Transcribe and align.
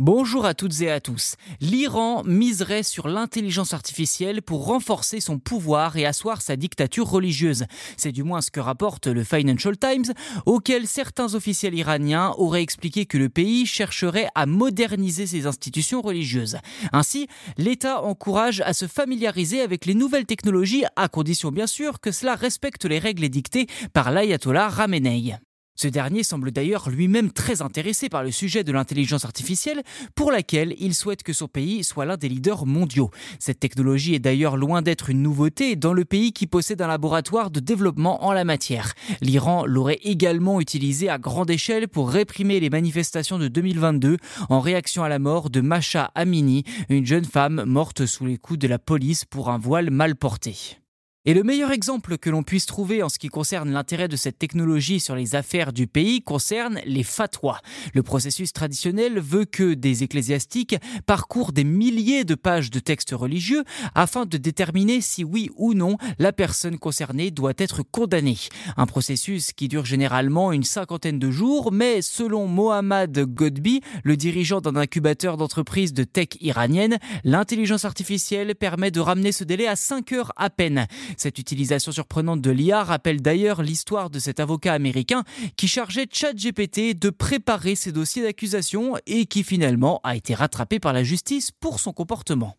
Bonjour 0.00 0.46
à 0.46 0.54
toutes 0.54 0.80
et 0.80 0.90
à 0.90 0.98
tous. 0.98 1.34
L'Iran 1.60 2.22
miserait 2.24 2.82
sur 2.82 3.06
l'intelligence 3.06 3.74
artificielle 3.74 4.40
pour 4.40 4.64
renforcer 4.64 5.20
son 5.20 5.38
pouvoir 5.38 5.98
et 5.98 6.06
asseoir 6.06 6.40
sa 6.40 6.56
dictature 6.56 7.06
religieuse. 7.06 7.66
C'est 7.98 8.10
du 8.10 8.22
moins 8.22 8.40
ce 8.40 8.50
que 8.50 8.60
rapporte 8.60 9.08
le 9.08 9.24
Financial 9.24 9.76
Times, 9.76 10.14
auquel 10.46 10.86
certains 10.86 11.34
officiels 11.34 11.74
iraniens 11.74 12.32
auraient 12.38 12.62
expliqué 12.62 13.04
que 13.04 13.18
le 13.18 13.28
pays 13.28 13.66
chercherait 13.66 14.28
à 14.34 14.46
moderniser 14.46 15.26
ses 15.26 15.46
institutions 15.46 16.00
religieuses. 16.00 16.56
Ainsi, 16.94 17.26
l'État 17.58 18.02
encourage 18.02 18.62
à 18.62 18.72
se 18.72 18.86
familiariser 18.86 19.60
avec 19.60 19.84
les 19.84 19.92
nouvelles 19.92 20.24
technologies, 20.24 20.84
à 20.96 21.08
condition 21.08 21.50
bien 21.50 21.66
sûr 21.66 22.00
que 22.00 22.10
cela 22.10 22.36
respecte 22.36 22.86
les 22.86 23.00
règles 23.00 23.24
édictées 23.24 23.66
par 23.92 24.10
l'ayatollah 24.12 24.70
Ramenei. 24.70 25.36
Ce 25.80 25.88
dernier 25.88 26.24
semble 26.24 26.50
d'ailleurs 26.50 26.90
lui-même 26.90 27.32
très 27.32 27.62
intéressé 27.62 28.10
par 28.10 28.22
le 28.22 28.30
sujet 28.30 28.64
de 28.64 28.70
l'intelligence 28.70 29.24
artificielle, 29.24 29.82
pour 30.14 30.30
laquelle 30.30 30.74
il 30.78 30.94
souhaite 30.94 31.22
que 31.22 31.32
son 31.32 31.48
pays 31.48 31.84
soit 31.84 32.04
l'un 32.04 32.18
des 32.18 32.28
leaders 32.28 32.66
mondiaux. 32.66 33.10
Cette 33.38 33.60
technologie 33.60 34.14
est 34.14 34.18
d'ailleurs 34.18 34.58
loin 34.58 34.82
d'être 34.82 35.08
une 35.08 35.22
nouveauté 35.22 35.76
dans 35.76 35.94
le 35.94 36.04
pays 36.04 36.34
qui 36.34 36.46
possède 36.46 36.82
un 36.82 36.86
laboratoire 36.86 37.50
de 37.50 37.60
développement 37.60 38.26
en 38.26 38.34
la 38.34 38.44
matière. 38.44 38.92
L'Iran 39.22 39.64
l'aurait 39.64 40.00
également 40.02 40.60
utilisé 40.60 41.08
à 41.08 41.16
grande 41.16 41.48
échelle 41.48 41.88
pour 41.88 42.10
réprimer 42.10 42.60
les 42.60 42.68
manifestations 42.68 43.38
de 43.38 43.48
2022 43.48 44.18
en 44.50 44.60
réaction 44.60 45.02
à 45.02 45.08
la 45.08 45.18
mort 45.18 45.48
de 45.48 45.62
Masha 45.62 46.10
Amini, 46.14 46.62
une 46.90 47.06
jeune 47.06 47.24
femme 47.24 47.64
morte 47.64 48.04
sous 48.04 48.26
les 48.26 48.36
coups 48.36 48.58
de 48.58 48.68
la 48.68 48.78
police 48.78 49.24
pour 49.24 49.48
un 49.48 49.56
voile 49.56 49.90
mal 49.90 50.14
porté. 50.14 50.79
Et 51.26 51.34
le 51.34 51.42
meilleur 51.42 51.70
exemple 51.70 52.16
que 52.16 52.30
l'on 52.30 52.42
puisse 52.42 52.64
trouver 52.64 53.02
en 53.02 53.10
ce 53.10 53.18
qui 53.18 53.28
concerne 53.28 53.70
l'intérêt 53.70 54.08
de 54.08 54.16
cette 54.16 54.38
technologie 54.38 55.00
sur 55.00 55.14
les 55.14 55.34
affaires 55.34 55.74
du 55.74 55.86
pays 55.86 56.22
concerne 56.22 56.80
les 56.86 57.02
fatwas. 57.02 57.60
Le 57.92 58.02
processus 58.02 58.54
traditionnel 58.54 59.20
veut 59.20 59.44
que 59.44 59.74
des 59.74 60.02
ecclésiastiques 60.02 60.76
parcourent 61.04 61.52
des 61.52 61.64
milliers 61.64 62.24
de 62.24 62.34
pages 62.34 62.70
de 62.70 62.78
textes 62.78 63.10
religieux 63.10 63.64
afin 63.94 64.24
de 64.24 64.38
déterminer 64.38 65.02
si 65.02 65.22
oui 65.22 65.50
ou 65.56 65.74
non 65.74 65.98
la 66.18 66.32
personne 66.32 66.78
concernée 66.78 67.30
doit 67.30 67.52
être 67.58 67.82
condamnée. 67.82 68.38
Un 68.78 68.86
processus 68.86 69.52
qui 69.52 69.68
dure 69.68 69.84
généralement 69.84 70.52
une 70.52 70.64
cinquantaine 70.64 71.18
de 71.18 71.30
jours, 71.30 71.70
mais 71.70 72.00
selon 72.00 72.46
Mohammad 72.46 73.26
Godbi, 73.26 73.82
le 74.04 74.16
dirigeant 74.16 74.62
d'un 74.62 74.76
incubateur 74.76 75.36
d'entreprise 75.36 75.92
de 75.92 76.04
tech 76.04 76.28
iranienne, 76.40 76.96
l'intelligence 77.24 77.84
artificielle 77.84 78.54
permet 78.54 78.90
de 78.90 79.00
ramener 79.00 79.32
ce 79.32 79.44
délai 79.44 79.66
à 79.66 79.76
5 79.76 80.12
heures 80.12 80.32
à 80.36 80.48
peine. 80.48 80.86
Cette 81.16 81.38
utilisation 81.38 81.92
surprenante 81.92 82.40
de 82.40 82.50
l'IA 82.50 82.84
rappelle 82.84 83.20
d'ailleurs 83.22 83.62
l'histoire 83.62 84.10
de 84.10 84.18
cet 84.18 84.40
avocat 84.40 84.72
américain 84.72 85.24
qui 85.56 85.68
chargeait 85.68 86.06
ChatGPT 86.10 86.98
de 86.98 87.10
préparer 87.10 87.74
ses 87.74 87.92
dossiers 87.92 88.22
d'accusation 88.22 88.96
et 89.06 89.26
qui 89.26 89.42
finalement 89.44 90.00
a 90.04 90.16
été 90.16 90.34
rattrapé 90.34 90.80
par 90.80 90.92
la 90.92 91.04
justice 91.04 91.50
pour 91.50 91.80
son 91.80 91.92
comportement. 91.92 92.56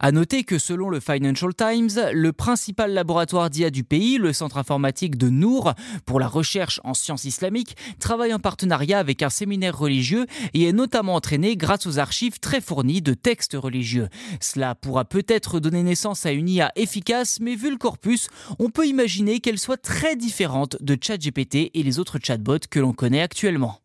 À 0.00 0.10
noter 0.10 0.42
que 0.42 0.58
selon 0.58 0.90
le 0.90 0.98
Financial 0.98 1.54
Times, 1.54 2.10
le 2.12 2.32
principal 2.32 2.92
laboratoire 2.92 3.48
d'IA 3.48 3.70
du 3.70 3.84
pays, 3.84 4.18
le 4.18 4.32
centre 4.32 4.58
informatique 4.58 5.16
de 5.16 5.28
Nour 5.28 5.72
pour 6.04 6.18
la 6.18 6.26
recherche 6.26 6.80
en 6.82 6.94
sciences 6.94 7.24
islamiques, 7.24 7.76
travaille 8.00 8.34
en 8.34 8.40
partenariat 8.40 8.98
avec 8.98 9.22
un 9.22 9.30
séminaire 9.30 9.78
religieux 9.78 10.26
et 10.52 10.64
est 10.64 10.72
notamment 10.72 11.14
entraîné 11.14 11.56
grâce 11.56 11.86
aux 11.86 12.00
archives 12.00 12.40
très 12.40 12.60
fournies 12.60 13.02
de 13.02 13.14
textes 13.14 13.54
religieux. 13.54 14.08
Cela 14.40 14.74
pourra 14.74 15.04
peut-être 15.04 15.60
donner 15.60 15.84
naissance 15.84 16.26
à 16.26 16.32
une 16.32 16.48
IA 16.48 16.72
efficace, 16.74 17.38
mais 17.40 17.54
vu 17.54 17.70
le 17.70 17.78
corpus, 17.78 18.28
on 18.58 18.70
peut 18.70 18.88
imaginer 18.88 19.38
qu'elle 19.38 19.60
soit 19.60 19.80
très 19.80 20.16
différente 20.16 20.76
de 20.80 20.98
ChatGPT 21.00 21.70
et 21.72 21.82
les 21.84 22.00
autres 22.00 22.18
chatbots 22.20 22.66
que 22.68 22.80
l'on 22.80 22.92
connaît 22.92 23.22
actuellement. 23.22 23.83